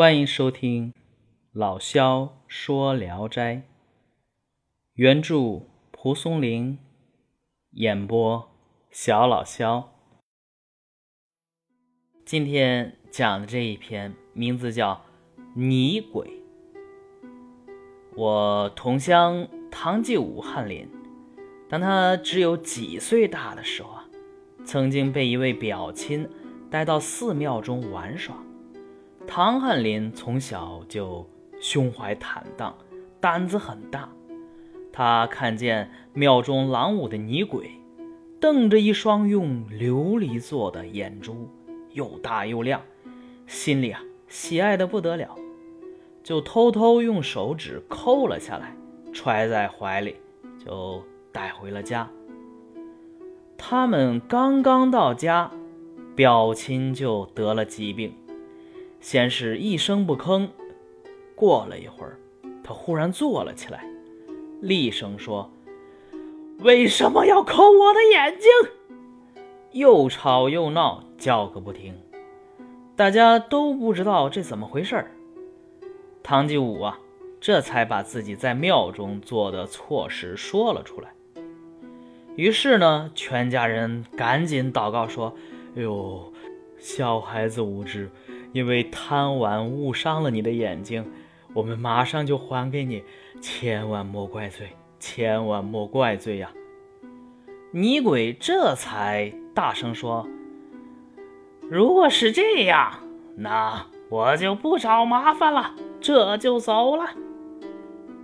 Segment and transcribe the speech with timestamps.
[0.00, 0.94] 欢迎收听
[1.52, 3.56] 老萧说《聊斋》，
[4.94, 6.78] 原著蒲松龄，
[7.72, 8.50] 演播
[8.90, 9.92] 小老萧。
[12.24, 15.04] 今天讲的这一篇名字叫
[15.52, 16.26] 《泥鬼》。
[18.16, 20.88] 我同乡唐继武翰林，
[21.68, 24.08] 当他只有几岁大的时候啊，
[24.64, 26.26] 曾经被一位表亲
[26.70, 28.34] 带到寺庙中玩耍。
[29.32, 31.24] 唐翰林从小就
[31.60, 32.74] 胸怀坦荡，
[33.20, 34.08] 胆子很大。
[34.92, 37.70] 他看见庙中廊舞的泥鬼，
[38.40, 41.48] 瞪着一双用琉璃做的眼珠，
[41.92, 42.82] 又大又亮，
[43.46, 45.36] 心里啊喜爱的不得了，
[46.24, 48.74] 就偷偷用手指抠了下来，
[49.12, 50.16] 揣在怀里，
[50.58, 51.00] 就
[51.30, 52.10] 带回了家。
[53.56, 55.52] 他们刚刚到家，
[56.16, 58.12] 表亲就得了疾病。
[59.00, 60.48] 先是一声不吭，
[61.34, 62.18] 过了一会儿，
[62.62, 63.84] 他忽然坐了起来，
[64.60, 65.50] 厉声说
[66.60, 68.48] ：“为什么要抠我的眼睛？”
[69.72, 71.94] 又吵又闹，叫个不停。
[72.94, 75.10] 大家都不知道这怎么回事儿。
[76.22, 76.98] 唐继武啊，
[77.40, 81.08] 这才把自己在庙中做的错事说了出来。
[82.36, 85.34] 于是呢，全家人赶紧祷告说
[85.74, 86.32] ：“哎呦，
[86.78, 88.10] 小孩子无知。”
[88.52, 91.04] 因为贪玩误伤了你的眼睛，
[91.54, 93.02] 我们马上就还给你，
[93.40, 96.50] 千万莫怪罪，千万莫怪罪呀！
[97.72, 100.26] 女鬼这才大声说
[101.70, 103.00] ：“如果是这样，
[103.36, 107.10] 那我就不找麻烦了，这就走了。”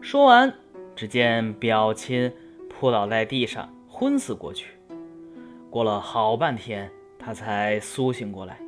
[0.00, 0.52] 说完，
[0.96, 2.32] 只见表亲
[2.68, 4.70] 扑倒在地上，昏死过去。
[5.68, 8.58] 过了好半天，他才苏醒过来。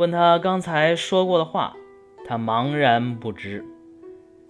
[0.00, 1.76] 问他刚才说过的话，
[2.24, 3.62] 他茫然不知。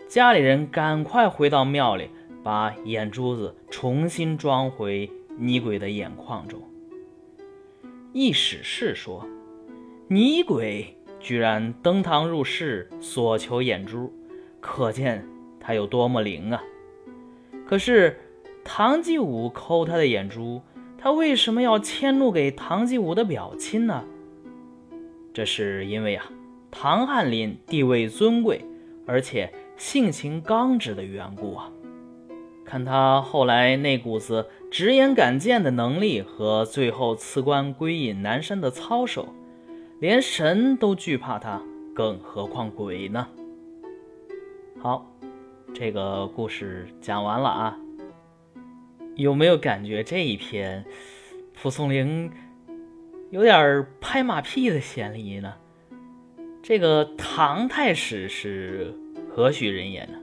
[0.07, 2.09] 家里人赶快回到庙里，
[2.45, 6.63] 把眼珠子重新装回泥鬼的眼眶中。
[8.13, 9.27] 一史事说，
[10.07, 14.13] 泥鬼居然登堂入室索求眼珠，
[14.61, 15.27] 可见
[15.59, 16.63] 他有多么灵啊！
[17.67, 18.21] 可是
[18.63, 20.63] 唐继武抠他的眼珠，
[20.97, 24.05] 他为什么要迁怒给唐继武的表亲呢？
[25.33, 26.25] 这是因为啊，
[26.71, 28.65] 唐翰林地位尊贵，
[29.07, 31.71] 而且性情刚直的缘故啊。
[32.65, 39.29] 看他后来那股子直言敢谏的能力和最后辞官归隐南山的操守，
[39.99, 41.61] 连神都惧怕他，
[41.95, 43.27] 更何况鬼呢？
[44.81, 45.11] 好，
[45.75, 47.79] 这个故事讲完了啊。
[49.17, 50.85] 有没有感觉这一篇
[51.55, 52.31] 蒲松龄？
[53.31, 55.55] 有点拍马屁的嫌疑呢。
[56.61, 58.93] 这个唐太史是
[59.31, 60.19] 何许人也呢？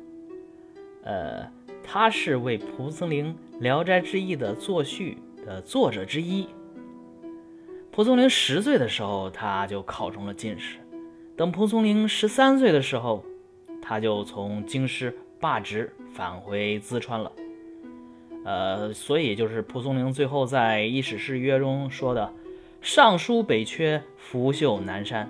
[1.04, 1.52] 呃，
[1.82, 6.48] 他是为蒲松龄《聊斋志异》的作序的作者之一。
[7.92, 10.78] 蒲松龄十岁的时候，他就考中了进士。
[11.38, 13.24] 等蒲松龄十三岁的时候，
[13.82, 17.32] 他就从京师罢职，返回淄川了。
[18.44, 22.34] 呃，所以就是蒲松龄最后在《一史事约》中说的。
[22.88, 25.30] 上书北阙，拂袖南山。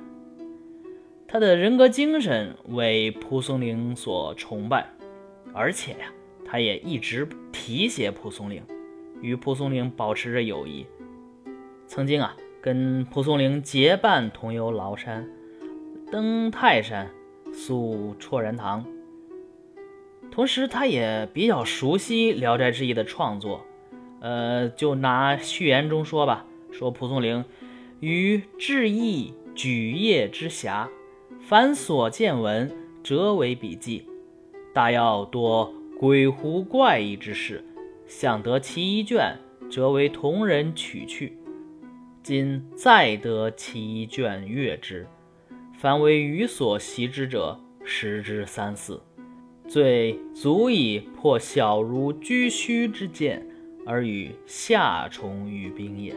[1.27, 4.87] 他的人格精神为蒲松龄所崇拜，
[5.55, 6.13] 而且呀，
[6.45, 8.61] 他也一直提携蒲松龄，
[9.23, 10.85] 与蒲松龄保持着友谊。
[11.87, 15.27] 曾经啊，跟蒲松龄结伴同游崂山，
[16.11, 17.09] 登泰山，
[17.51, 18.85] 宿绰然堂。
[20.29, 23.65] 同时，他也比较熟悉《聊斋志异》的创作。
[24.19, 26.45] 呃，就拿序言中说吧。
[26.71, 27.43] 说蒲松龄
[27.99, 30.87] 于志异举业之暇，
[31.41, 32.71] 凡所见闻，
[33.03, 34.05] 折为笔记。
[34.73, 37.63] 大要多鬼狐怪异之事，
[38.05, 39.39] 想得其一卷，
[39.69, 41.37] 折为同人取去。
[42.21, 45.07] 今再得其一卷阅之，
[45.79, 49.01] 凡为余所习之者，十之三四，
[49.67, 53.47] 最足以破小如居虚之见，
[53.85, 56.13] 而与夏虫语冰也。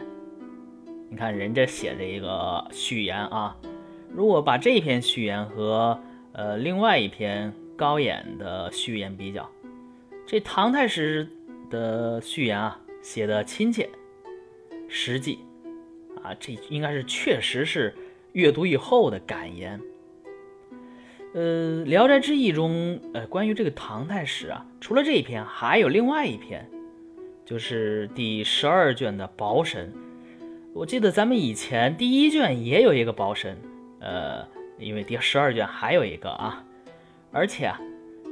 [1.11, 3.53] 你看人家写这一个序言啊，
[4.15, 5.99] 如果把这篇序言和
[6.31, 9.49] 呃另外一篇高演的序言比较，
[10.25, 11.27] 这唐太史
[11.69, 13.89] 的序言啊写的亲切、
[14.87, 15.39] 实际
[16.23, 17.93] 啊，这应该是确实是
[18.31, 19.81] 阅读以后的感言。
[21.33, 26.65] 呃，《聊斋志异》中呃关于这个唐太史啊，除了这一篇，还有另外一篇，
[27.43, 29.93] 就是第十二卷的《薄神》。
[30.73, 33.57] 我记得咱们以前第一卷也有一个宝神，
[33.99, 34.47] 呃，
[34.79, 36.63] 因为第十二卷还有一个啊，
[37.29, 37.77] 而且啊，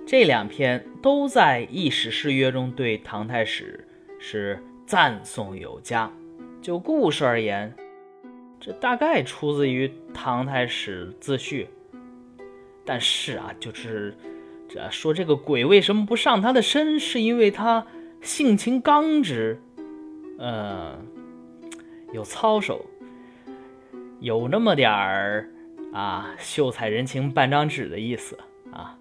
[0.08, 3.86] 这两篇都在《异史誓约》中对唐太史
[4.20, 6.10] 是赞颂有加。
[6.62, 7.76] 就故事而言，
[8.58, 11.68] 这大概出自于唐太史自序。
[12.86, 14.16] 但是啊，就是
[14.70, 17.86] 这说这个鬼为什么不上他的身，是因为他
[18.22, 19.62] 性情刚直，
[20.38, 20.98] 呃，
[22.12, 22.86] 有操守，
[24.20, 25.50] 有那么点儿
[25.94, 28.38] 啊，秀才人情半张纸的意思
[28.72, 28.99] 啊。